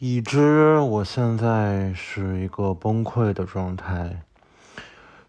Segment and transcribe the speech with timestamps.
[0.00, 4.22] 已知我现在是一个崩溃的状态，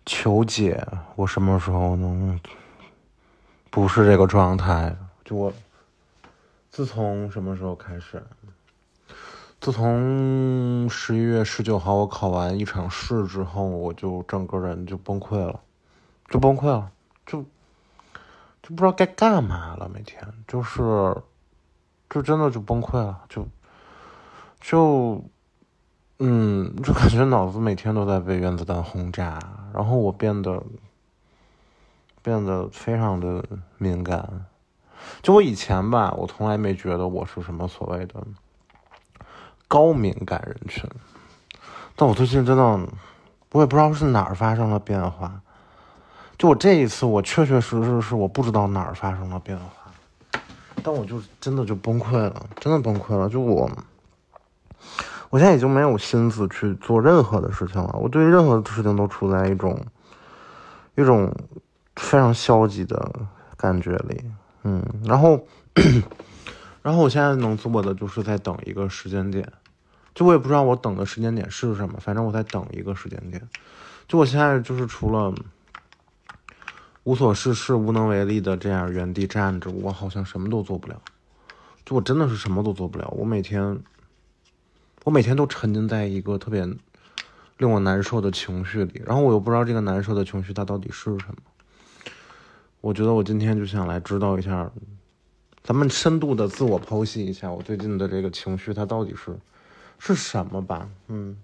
[0.06, 2.39] 求解，我什么时候能
[3.71, 4.96] 不是这个状态？
[5.26, 5.52] 就我
[6.70, 8.24] 自从什么时候开始？
[9.60, 15.59] 自从十一月十九号我考完一场试之后，我就整个人就崩溃了，
[16.27, 16.91] 就崩溃了，
[17.25, 17.41] 就
[18.61, 20.79] 就不知道该干嘛了，每天就是，
[22.07, 23.47] 就真的就崩溃了，就。
[24.60, 25.23] 就，
[26.20, 29.39] 嗯，就感觉脑子每天都在被原子弹轰炸，
[29.74, 30.61] 然后我变得
[32.22, 33.44] 变得非常的
[33.78, 34.45] 敏感。
[35.23, 38.16] 就我以前吧，我从来没觉得我是什么所谓的
[39.67, 40.83] 高敏感人群，
[41.95, 42.64] 但我最近真的，
[43.53, 45.41] 我也不知道是哪儿发生了变化。
[46.38, 49.91] 就我这一次，我确确实实是我不知道哪儿发生了变化，
[50.83, 53.30] 但我就真的就崩溃了，真的崩溃了。
[53.30, 53.72] 就我。
[55.30, 57.95] 我现在已经没有心思去做任何的事情了。
[58.02, 59.80] 我对任何的事情都处在一种
[60.95, 61.31] 一种
[61.95, 63.11] 非常消极的
[63.55, 64.23] 感觉里，
[64.63, 65.39] 嗯，然后，
[66.81, 69.47] 然后我现在能做的就是在等一个时间点，
[70.16, 73.47] 就我也不知道我等的时间点是什么，反正我在等一个时间点。
[74.07, 75.31] 就我现在就是除了
[77.03, 81.00] 无所事事、无能为力的这样原地站着，我好像什么都做不了。
[81.85, 83.80] 就我真的是什么都做不了，我每天。
[85.09, 86.63] 我每天都沉浸在一个特别
[87.57, 91.35] 令我难受的情绪里，然后我又不知道这个难受的情绪它到底是什么。
[92.79, 94.69] 我觉得我今天就想来知道一下，
[95.63, 99.35] 咱们深度的自我剖析一下我最近的这个情绪它到底是
[99.97, 100.88] 是什么吧。
[101.07, 101.35] 嗯，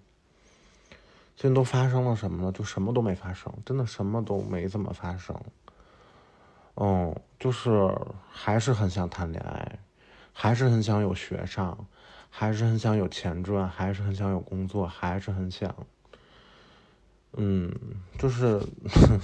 [1.35, 2.51] 最近都发生了什么了？
[2.51, 5.35] 就什么都没发生，真的什么都没怎么发生。
[6.75, 7.91] 嗯，就是
[8.29, 9.79] 还是很想谈恋爱，
[10.35, 11.75] 还是很想有学上。
[12.37, 15.73] 还是很想有钱赚，还是很想有工作，还是很想，
[17.37, 17.73] 嗯，
[18.19, 18.59] 就是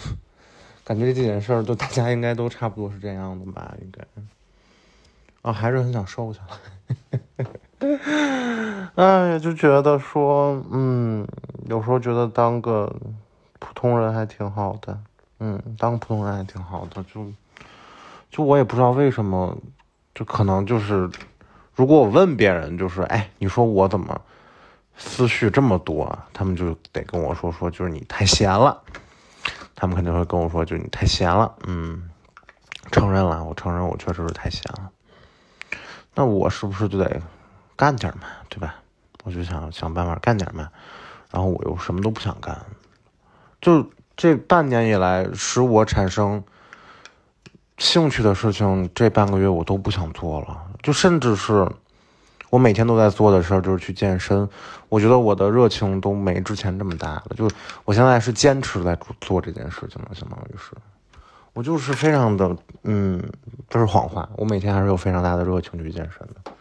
[0.85, 3.75] 感觉这几件事儿，都大家应该都差不多是这样的吧？
[3.81, 4.01] 应该
[5.41, 6.57] 啊，还是很想瘦下来。
[8.95, 11.27] 哎呀，就觉得说，嗯，
[11.65, 12.95] 有时候觉得当个
[13.59, 14.97] 普通人还挺好的，
[15.39, 17.29] 嗯，当普通人还挺好的，就
[18.29, 19.57] 就我也不知道为什么，
[20.25, 21.09] 可能就是。
[21.73, 24.21] 如果我问别人，就是哎，你说我怎么
[24.97, 26.19] 思绪这么多？
[26.33, 28.83] 他们就得跟我说说，就是你太闲了。
[29.73, 31.55] 他们肯定会跟我说，就是你太闲了。
[31.65, 32.09] 嗯，
[32.91, 34.91] 承认了，我承认我确实是太闲了。
[36.13, 37.21] 那我是不是就得
[37.77, 38.75] 干点嘛，对吧？
[39.23, 40.69] 我就想想办法干点嘛。
[41.31, 42.63] 然后我又什么都不想干，
[43.61, 46.43] 就这半年以来，使我产生
[47.81, 50.55] 兴趣的事情，这半个月我都不想做了。
[50.83, 51.67] 就甚至是
[52.51, 54.47] 我每天都在做的事儿，就是去健身。
[54.87, 57.23] 我觉得我的热情都没之前这么大了。
[57.35, 57.49] 就
[57.83, 60.73] 我现在是坚持在做这件事情了，相当于是，
[61.53, 63.19] 我就是非常的，嗯，
[63.67, 64.29] 不是谎话。
[64.37, 66.51] 我每天还是有非常大的热情去健身的。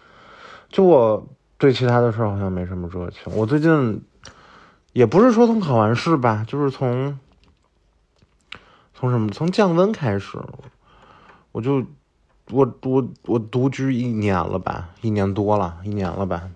[0.71, 1.23] 就我
[1.59, 3.31] 对其他的事儿好像没什么热情。
[3.37, 4.03] 我最近
[4.95, 7.19] 也不是说从考完试吧，就是从
[8.95, 10.39] 从什么从降温开始，
[11.53, 11.85] 我就。
[12.53, 16.51] 我我我独居一年了吧，一年多了，一年了吧。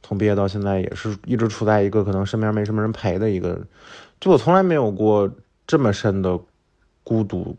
[0.00, 3.66] 从毕业到现在，也是一直处在一个可能身边没什么人陪的一个，
[4.20, 5.28] 就我从来没有过
[5.66, 6.38] 这么深的
[7.02, 7.56] 孤独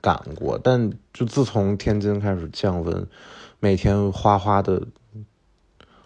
[0.00, 0.58] 感过。
[0.64, 3.06] 但就自从天津开始降温，
[3.60, 4.86] 每天哗哗的、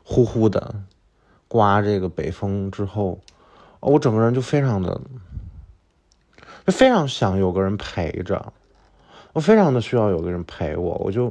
[0.03, 0.83] 呼呼的
[1.47, 3.21] 刮这个北风之后，
[3.78, 5.00] 我整个人就非常的，
[6.67, 8.53] 就非常想有个人陪着。
[9.37, 11.31] 我非常的需要有个人陪我，我就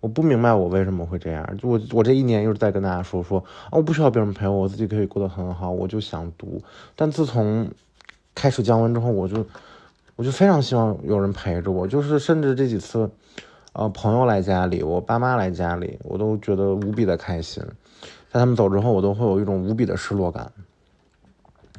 [0.00, 1.56] 我不明白我为什么会这样。
[1.56, 5.70] 就我我这一年一直在跟大家说说啊，我不需要别人陪我，我自己可以过得很好。
[5.70, 6.60] 我就想读，
[6.94, 7.66] 但自从
[8.34, 9.42] 开始降温之后，我就
[10.16, 11.86] 我就非常希望有人陪着我。
[11.86, 13.10] 就是甚至这几次，
[13.72, 17.64] 呃，朋友来家里，我爸妈来家里，我都觉得无比的开心。
[18.30, 20.52] 在他们走之后，我都会有一种无比的失落感。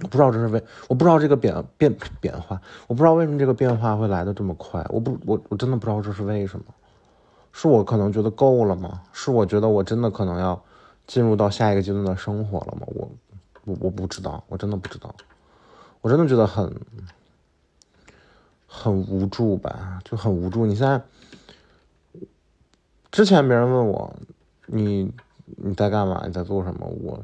[0.02, 6.66] 我不知道这是为，我不知道这个变变变化，我不知道为什么这个变化会来的这么快，我不，我我真的不知道这是为什么，
[7.52, 9.02] 是我可能觉得够了吗？
[9.12, 10.62] 是我觉得我真的可能要
[11.08, 12.86] 进入到下一个阶段的生活了吗？
[12.88, 13.10] 我，
[13.66, 15.14] 我我不知道，我真的不知道，
[16.02, 16.72] 我真的觉得很
[18.68, 20.66] 很无助吧，就很无助。
[20.66, 21.02] 你现在，
[23.10, 24.16] 之前别人问我，
[24.68, 25.12] 你
[25.56, 26.24] 你在干嘛？
[26.28, 26.86] 你在做什么？
[26.86, 27.24] 我。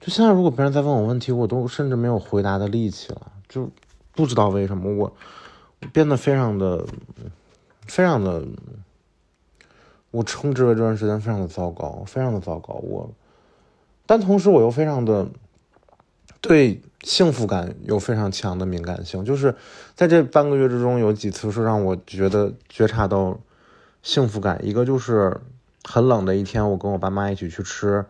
[0.00, 3.32] 就现在，如果别人再问我问题，我都甚至没有回答的力气了。
[3.48, 3.70] 就
[4.12, 5.12] 不知道为什么，我
[5.92, 6.86] 变得非常的、
[7.86, 8.44] 非常的，
[10.10, 12.74] 我称之为这段时间非常的糟糕，非常的糟糕。
[12.74, 13.10] 我
[14.06, 15.28] 但同时我又非常的
[16.40, 19.54] 对幸福感有非常强的敏感性，就是
[19.94, 23.38] 在这半个月之中，有几次是让我觉得觉察到
[24.02, 24.64] 幸福感。
[24.64, 25.40] 一个就是
[25.84, 28.04] 很冷的一天，我跟我爸妈一起去吃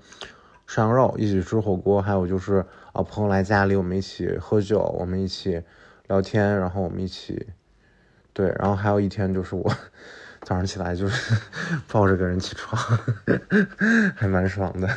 [0.68, 5.62] 涮羊肉，一起吃火锅，还有就是啊朋友来家里，我们一起喝酒，我们一起
[6.08, 7.48] 聊天，然后我们一起
[8.34, 9.74] 对，然后还有一天就是我。
[10.42, 11.34] 早上起来就是
[11.90, 12.80] 抱着个人起床，
[14.14, 14.88] 还蛮爽的。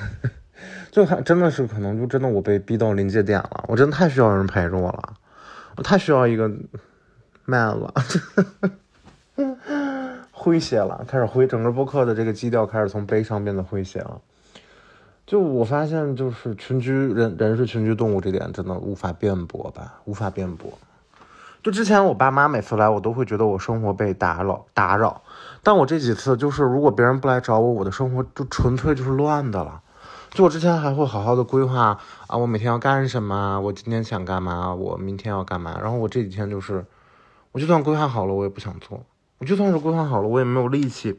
[0.92, 5.14] 就还真的是可能就真的我被逼到临界点了，我真的太需要人陪着我了，
[5.78, 6.50] 我太需要一个
[7.46, 7.94] man 了，
[10.32, 14.22] 诙谐了，开始诙，整个播客的这个基调开始从悲伤变得诙谐了。
[15.32, 20.74] 就我发现，就是群居人人是群居动物这点真的无法辩驳吧，无法辩驳。
[21.64, 25.22] 就之前我爸妈每次来，我都会觉得我生活被打扰打扰，
[25.64, 29.82] 但我这几次就是如果别人不来找我，我的生活就纯粹就是乱的了。
[30.32, 35.80] 就我之前还会好好的规划啊，我每天要干什么，我今天想干嘛，我明天要干嘛。
[35.82, 36.86] 然后我这几天就是，
[37.54, 39.02] 我就算规划好了，我也不想做。
[39.38, 41.18] 我就算是规划好了，我也没有力气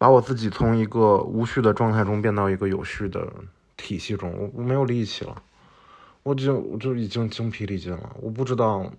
[0.00, 3.30] 把我自己从一个无序的状态中变到一个有序的
[3.76, 5.42] 体系中，我我没有力气了。
[6.22, 8.90] 我就我就已经精疲力尽了，我不知道，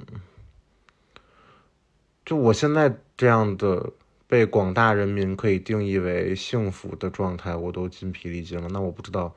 [2.24, 3.92] 就我现在这样的
[4.27, 8.68] 被广大人民可以定义为幸福的状态，我都精疲力尽了。
[8.69, 9.33] 那我不知道，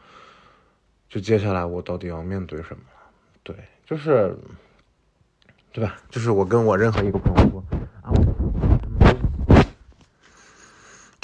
[1.08, 2.82] 就接下来我到底要面对什么？
[3.42, 3.56] 对，
[3.86, 4.36] 就是，
[5.72, 5.96] 对吧？
[6.10, 7.64] 就是我跟我任何一个朋友说
[8.02, 8.33] 啊，我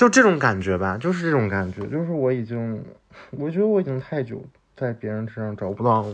[0.01, 2.83] 就这种感觉吧，就是这种感觉，就是我已经，
[3.33, 4.43] 我觉得我已经太久
[4.75, 6.07] 在别人身上找不到。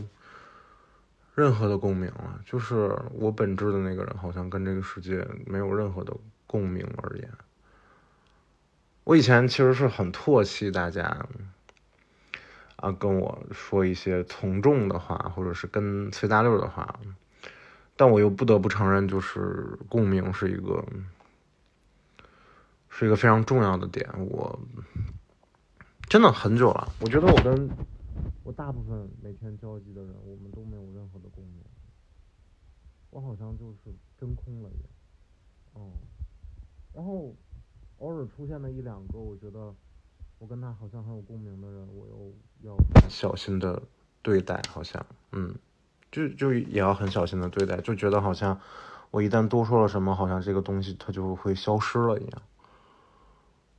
[1.36, 6.12] 任何的共鸣了，就是我本质的那个人，好像跟这个世界没有任何的
[6.48, 7.30] 共鸣而言。
[9.04, 11.24] 我以前其实是很唾弃大家，
[12.74, 16.98] 啊，跟我说一些从众的话，或者是跟随大溜的话，
[17.94, 20.84] 但我又不得不承认，就是共鸣是一个，
[22.98, 24.08] 是一个非常重要的点。
[24.30, 24.58] 我
[26.08, 27.68] 真的很久了，我觉得我跟。
[28.42, 31.64] 我大部分每天交际的人，我们都没有任何的共鸣。
[33.10, 34.88] 我好像就是真空了一样，
[35.74, 35.90] 哦。
[36.94, 37.34] 然后
[37.98, 39.74] 偶尔出现的一两个，我觉得
[40.38, 42.32] 我跟他好像很有共鸣的人，我又
[42.62, 42.76] 要
[43.08, 43.82] 小心的
[44.22, 45.52] 对待，好像，嗯，
[46.12, 48.58] 就就也要很小心的对待，就觉得好像
[49.10, 52.42] 我一旦多说了什么，好像这个东西它就会消失了一样。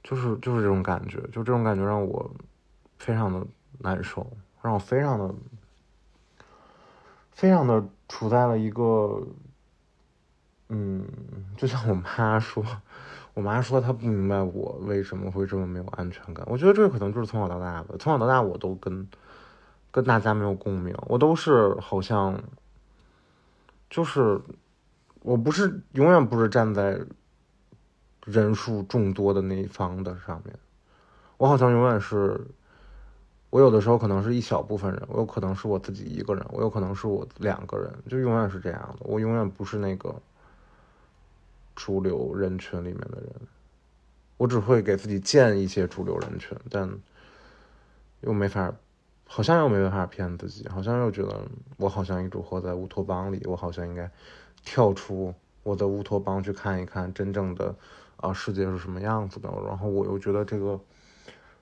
[0.07, 2.31] 就是就是这种感觉，就这种感觉让我
[2.97, 3.45] 非常的
[3.79, 4.25] 难受。
[4.61, 5.33] 让我非常的、
[7.31, 9.21] 非常的处在了一个，
[10.69, 11.05] 嗯，
[11.57, 12.65] 就像我妈说，
[13.33, 16.45] 我妈说她不明白我为什么会这么没有安全感。
[16.49, 19.07] 我觉得这可能就是从小到大吧，从小到大我都跟
[19.91, 22.41] 跟大家没有共鸣，我都是好像
[23.89, 24.41] 就是
[25.21, 26.99] 我不是永远不是站在
[28.27, 30.53] 人数众多的那一方的上面，
[31.37, 32.39] 我好像永远是。
[33.49, 39.05] 我有的时候可能是一小部分人，我有可能是我自己一个人，我有可能是我两个人，就永远是这样的。
[39.05, 40.13] 我永远不是那个
[41.73, 43.31] 主流人群里面的人，
[44.35, 46.89] 我只会给自己建一些主流人群，但
[48.19, 48.73] 又没法，
[49.25, 51.41] 好像又没办法骗自己，好像又觉得
[51.77, 54.11] 我好像一直活在乌托邦里，我好像应该
[54.65, 55.33] 跳出
[55.67, 57.75] 我的乌托邦去看一看真正的
[58.15, 60.79] 啊世界是什么样子的，然后我又觉得这个。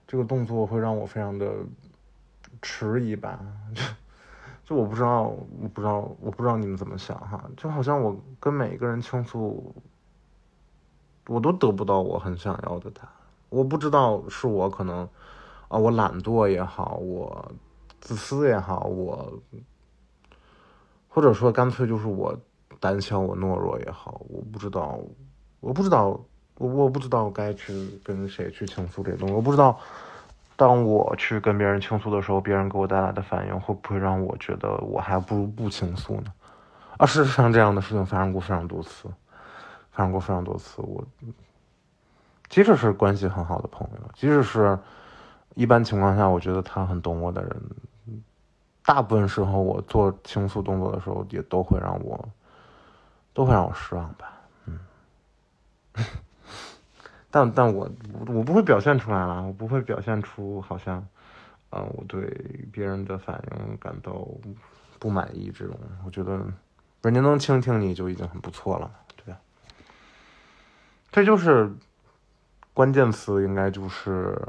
[0.07, 1.51] 这个动作会让我非常的
[2.61, 3.39] 迟疑吧，
[3.73, 3.81] 就
[4.63, 9.73] 就我不知道，我不知道，我不知道你们怎么想哈，就好像我跟每一个人倾诉，
[11.25, 13.09] 我都得不到我很想要的答案。
[13.49, 15.09] 我不知道是我可能
[15.69, 17.51] 啊，我懒惰也好，我
[17.99, 19.41] 自私也好，我
[21.09, 22.39] 或者说干脆就是我
[22.85, 24.99] 胆小，我懦弱也好，我不知道，
[25.59, 26.19] 我不知道。
[26.57, 29.77] 我我不知道该去跟谁去倾诉这东西，我不知道，
[30.55, 36.31] 当我去跟别人倾诉的时候，别人给我带来的反应会不会让我觉得我还不如不倾诉呢？
[36.95, 39.09] 啊，事实上这样的事情发生过非常多次，
[39.91, 40.81] 发生过非常多次。
[40.81, 41.03] 我
[42.47, 44.79] 即使是关系很好的朋友，即使是
[45.55, 47.61] 一般情况下我觉得他很懂我的人，
[48.85, 52.17] 大部分时候我做倾诉动作的时候，也都会让我
[53.35, 54.31] 都会让我失望吧，
[54.65, 54.79] 嗯。
[57.29, 57.91] 但但我
[58.27, 61.05] 我不会表现出来了，我不会表现出好像，
[61.69, 62.23] 呃，我对
[62.71, 64.25] 别人的反应感到
[64.97, 65.77] 不满意这种。
[66.05, 66.39] 我觉得
[67.01, 69.39] 人家能倾听你就已经很不错了，对吧？
[71.11, 71.69] 这就是
[72.73, 74.41] 关键词，应该就是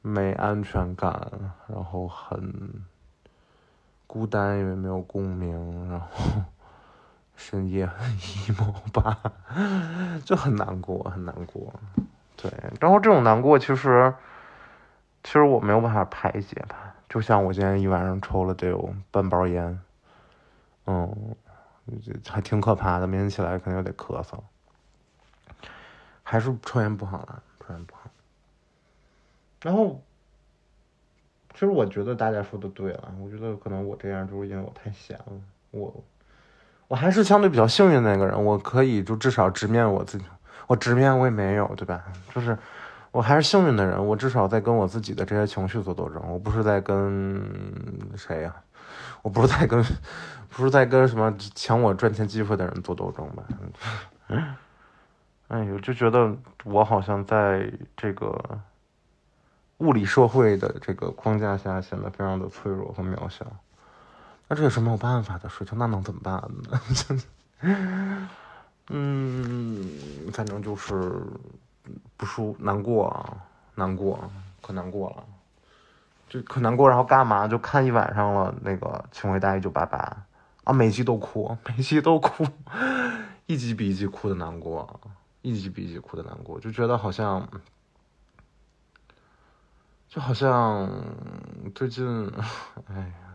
[0.00, 1.30] 没安全感，
[1.66, 2.82] 然后很
[4.06, 6.33] 孤单，因为没有共鸣，然后
[7.46, 9.20] 深夜很 emo 吧，
[10.24, 11.70] 就很难过，很难过。
[12.36, 14.14] 对，然后这种难过其实，
[15.22, 19.78] 其实我没有办法排解吧，就像我今天一晚上抽了得有半包烟，
[20.86, 21.36] 嗯，
[22.26, 24.38] 还挺可怕的，明天起来肯定得咳嗽，
[26.22, 28.10] 还是抽烟不好了，抽烟不好。
[29.60, 30.00] 然后，
[31.52, 35.26] 其实我觉得大家说的对了，我觉得可能我这样就是因为我太闲了，
[35.72, 35.94] 我，
[36.94, 40.24] 我还是相对比较幸运的那个人，我可以就至少直面我自己。
[40.68, 42.04] 我直面我也没有，对吧？
[42.32, 42.56] 就是
[43.10, 46.22] 我还是幸运的人，我至少在跟我自己的这些情绪做斗争。
[46.28, 47.42] 我不是在跟
[48.16, 48.54] 谁呀？
[49.22, 49.82] 我不是在跟，
[50.50, 53.42] 不是在跟什么抢我赚钱机会的人做斗争吧？
[55.48, 56.32] 哎呦，就觉得
[56.62, 58.40] 我好像在这个
[59.78, 63.44] 物理社会的这个框架下显得非常的脆弱和渺小。
[64.48, 66.34] 那这也是没有办法的事情，那能怎么办
[66.68, 66.80] 呢？
[68.90, 69.90] 嗯，
[70.32, 71.22] 反正就是
[72.18, 73.38] 不舒难过啊，
[73.74, 75.24] 难过，可难过了，
[76.28, 76.86] 就可难过。
[76.86, 77.48] 然后干嘛？
[77.48, 78.54] 就看一晚上了。
[78.60, 79.98] 那个《请回答一九八八》
[80.64, 82.46] 啊，每集都哭， 每集都哭，
[83.46, 85.00] 一集比一集哭的难过，
[85.40, 87.48] 一集比一集哭的难过，就觉得好像，
[90.10, 90.90] 就好像
[91.74, 92.30] 最近，
[92.88, 93.33] 哎呀。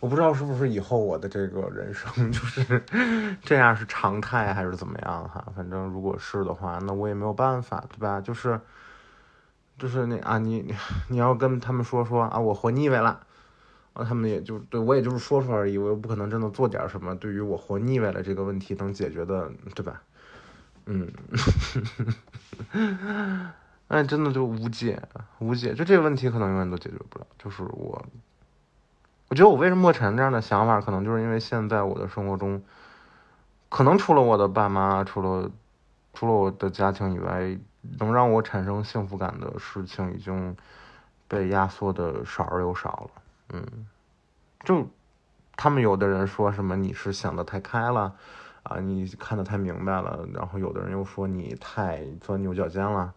[0.00, 2.82] 我不知道是不是以后我的这个人生就是
[3.42, 8.20] 这样是常态还是怎么样哈，反正如果是的话，那我也没有办法，对吧？
[8.20, 8.60] 就是，
[9.78, 10.74] 就是那啊，你
[11.08, 13.20] 你要跟他们说说啊，我活腻歪了，
[13.94, 20.02] 啊，他们也就对我也就是说说而已，我又不可能真的做点什么，对于我活腻歪了这个问题能解决的，对吧？
[20.86, 21.10] 嗯，
[23.88, 25.00] 哎，真的就无解，
[25.38, 28.04] 无解，就这个问题可能永远都解决不了，就是我。
[29.34, 32.62] 我觉得我为什么会产生这样的想法，可能就是因为现在我的生活中，
[33.68, 35.50] 可能除了我的爸妈，除了
[36.12, 37.58] 除了我的家庭以外，
[37.98, 40.56] 能让我产生幸福感的事情已经
[41.26, 43.22] 被压缩的少而又少了。
[43.54, 43.88] 嗯，
[44.62, 44.86] 就
[45.56, 48.14] 他们有的人说什么你是想的太开了
[48.62, 53.12] 啊，你看的太明白了，然后有的人又说你太钻牛角尖了。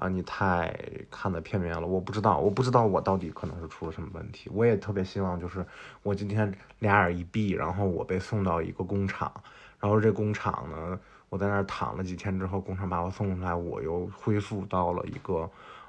[0.00, 0.74] 啊，你太
[1.10, 4.48] 看的片面了，我不知道，我不知道我到底可能是出了什么问题。
[4.50, 5.64] 我也特别希望，就是
[6.02, 9.30] 我今天俩眼一闭，然后我被送到一个工厂，
[9.78, 15.42] 然后这工厂呢，我在那儿躺了几天之后，工厂把我送出来，我又恢复到了一个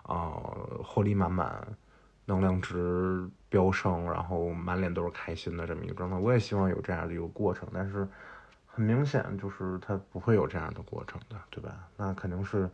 [0.03, 0.33] 啊
[0.83, 1.65] 活力满满、
[2.25, 6.17] 能量值飙升，然后满脸都是开心的这么一个状态。
[6.17, 8.05] 我也希望有这样的一个过程，但是
[8.67, 11.87] 很明显就是它不会有这样的过程的，对吧？
[11.95, 12.69] 那肯定是。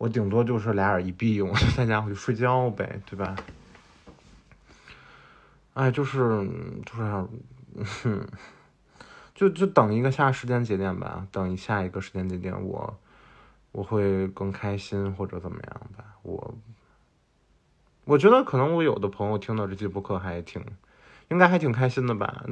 [0.00, 3.36] 我顶多就是俩眼一闭，我就在家我就睡觉呗，对吧？
[5.74, 6.18] 哎，就是
[6.86, 8.26] 就是，
[9.34, 12.98] 就就等一个下时间节点吧，等一下一个时间节点，我
[13.72, 16.02] 我会更开心或者怎么样吧。
[16.22, 16.54] 我
[18.06, 20.64] 我觉得可能我有的朋友听到这期播客还挺，
[21.28, 22.42] 应该还挺开心的吧。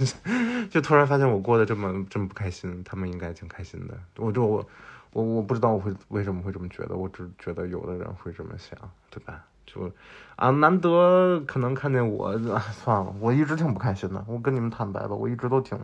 [0.68, 3.98] 就突然发现我过得这么这么不开心，他们应该挺开心的。
[4.18, 4.68] 我就我。
[5.12, 8.78] 我我不知道我会为什么会这么觉得，我只觉得有的人会这么想，
[9.10, 9.44] 对吧？
[9.64, 9.90] 就
[10.36, 12.36] 啊，难得可能看见我，
[12.72, 14.24] 算了，我一直挺不开心的。
[14.26, 15.78] 我跟你们坦白吧，我一直都挺，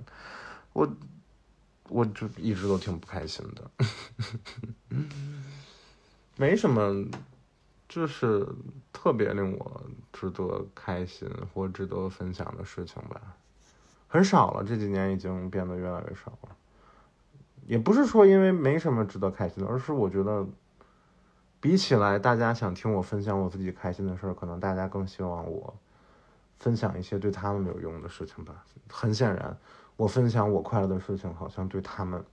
[0.73, 0.89] 我
[1.89, 3.71] 我就一直都挺不开心的，
[6.37, 7.07] 没什么，
[7.89, 8.47] 就是
[8.93, 9.83] 特别令我
[10.13, 13.21] 值得开心或值得分享的事情吧，
[14.09, 16.57] 很少了，这几年已经变得越来越少了。
[17.69, 20.47] 也不是说因为没什么值得开心的，而是我觉得，
[21.61, 25.75] 比起来，大家想听我分享我自己开心的事儿，可能大家更希望我
[26.59, 28.65] 分享一些对他们有用的事情吧。
[28.89, 29.55] 很显然，
[29.97, 32.25] 我分享我快乐的事情，好像对他们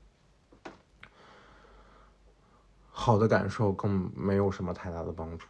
[2.89, 5.47] 好的感受更没有什么太大的帮助。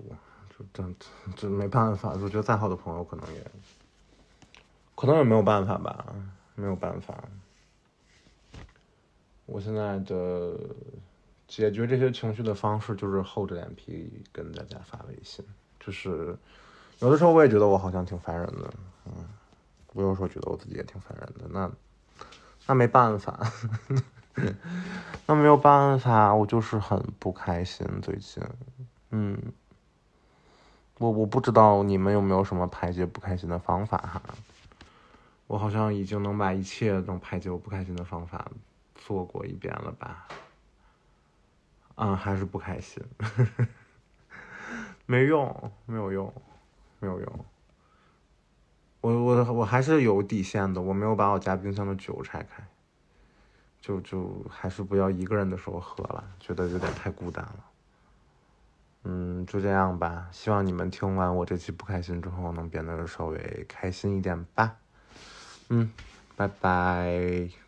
[0.49, 0.83] 就这
[1.35, 3.51] 这没办法，我觉得再好的朋友，可能也
[4.95, 6.07] 可能也没有办法吧，
[6.55, 7.23] 没有办法。
[9.45, 10.57] 我现在的
[11.47, 15.45] 解决这些情绪的方式就是厚着脸皮跟大家发微信，
[15.79, 16.35] 就是
[16.99, 18.73] 有的时候我也觉得我好像挺烦人的，
[19.05, 19.11] 嗯，
[19.93, 21.71] 我有时候觉得我自己也挺烦人的，那
[22.65, 23.39] 那没办法，
[25.27, 28.43] 那没有办法，我就是很不开心最近，
[29.11, 29.39] 嗯，
[30.97, 34.21] 我我不知道你们有没有什么排解不开心的方法哈，
[35.45, 38.51] 我好像已经能把一切能排解我不开心的方法。
[38.95, 40.27] 做过一遍了吧？
[41.95, 43.03] 嗯，还是不开心。
[45.05, 46.33] 没用，没有用，
[46.99, 47.45] 没有用。
[49.01, 52.67] 我我我还是有底线的，我没有把我家冰箱的酒拆开，
[53.79, 57.65] 就就还是不要一个人的时候喝了，觉得有点太孤单了。
[59.03, 60.27] 嗯，就这样吧。
[60.31, 64.77] 希望你们听完我这期不开心之后，能变得稍微开心一点吧。
[65.69, 65.93] 嗯，
[66.35, 67.64] 拜拜。